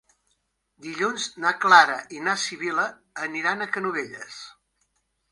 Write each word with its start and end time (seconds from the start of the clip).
Dilluns 0.85 1.25
na 1.43 1.51
Clara 1.65 1.97
i 2.19 2.21
na 2.27 2.33
Sibil·la 2.43 2.85
aniran 3.27 3.61
a 3.61 3.69
Canovelles. 3.75 4.39